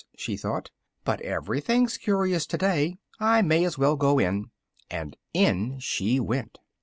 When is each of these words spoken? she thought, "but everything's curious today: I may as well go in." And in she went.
she 0.17 0.35
thought, 0.35 0.71
"but 1.03 1.21
everything's 1.21 1.95
curious 1.95 2.47
today: 2.47 2.97
I 3.19 3.43
may 3.43 3.63
as 3.63 3.77
well 3.77 3.97
go 3.97 4.17
in." 4.17 4.49
And 4.89 5.15
in 5.31 5.77
she 5.77 6.19
went. 6.19 6.57